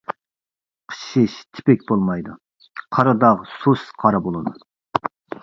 [0.93, 2.39] قىچىشىش تىپىك بولمايدۇ،
[2.99, 4.57] قارا داغ سۇس قارا بولىدۇ.